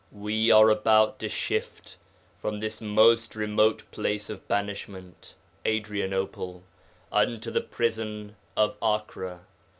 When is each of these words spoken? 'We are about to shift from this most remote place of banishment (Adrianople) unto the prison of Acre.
'We 0.11 0.49
are 0.49 0.71
about 0.71 1.19
to 1.19 1.29
shift 1.29 1.95
from 2.39 2.59
this 2.59 2.81
most 2.81 3.35
remote 3.35 3.83
place 3.91 4.31
of 4.31 4.47
banishment 4.47 5.35
(Adrianople) 5.63 6.63
unto 7.11 7.51
the 7.51 7.61
prison 7.61 8.35
of 8.57 8.77
Acre. 8.83 9.41